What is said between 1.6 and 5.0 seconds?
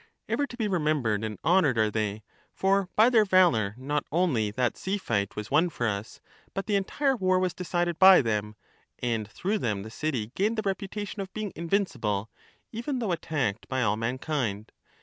are they, for by their valour not only that sea